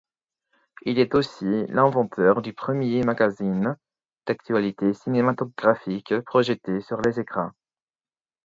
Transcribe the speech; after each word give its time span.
Il 0.81 0.97
est 0.97 1.13
aussi 1.13 1.45
l'inventeur 1.69 2.41
du 2.41 2.53
premier 2.53 3.03
magazine 3.03 3.77
d'actualités 4.25 4.95
cinématographiques 4.95 6.19
projeté 6.25 6.81
sur 6.81 6.99
les 7.01 7.19
écrans. 7.19 7.51